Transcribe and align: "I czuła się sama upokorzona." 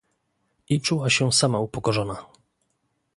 "I 0.69 0.81
czuła 0.81 1.09
się 1.09 1.31
sama 1.31 1.59
upokorzona." 1.59 2.25